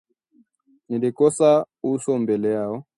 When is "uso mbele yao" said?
1.83-2.83